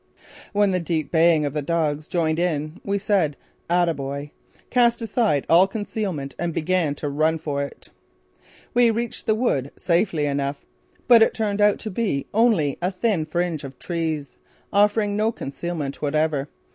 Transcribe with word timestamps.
When 0.51 0.71
the 0.71 0.79
deep 0.79 1.11
baying 1.11 1.45
of 1.45 1.53
the 1.53 1.61
dogs 1.61 2.07
joined 2.07 2.39
in 2.39 2.81
we 2.83 2.97
said 2.97 3.37
"Ataboy!" 3.69 4.31
cast 4.71 4.99
aside 4.99 5.45
all 5.47 5.67
concealment 5.67 6.33
and 6.39 6.55
began 6.55 6.95
to 6.95 7.07
run 7.07 7.37
for 7.37 7.61
it. 7.61 7.89
We 8.73 8.89
reached 8.89 9.27
the 9.27 9.35
wood 9.35 9.69
safely 9.77 10.25
enough, 10.25 10.65
but 11.07 11.21
it 11.21 11.35
turned 11.35 11.61
out 11.61 11.77
to 11.81 11.91
be 11.91 12.25
only 12.33 12.79
a 12.81 12.89
thin 12.89 13.25
fringe 13.27 13.63
of 13.63 13.77
trees, 13.77 14.37
offering 14.73 15.15
no 15.15 15.31
concealment 15.31 16.01
whatever. 16.01 16.49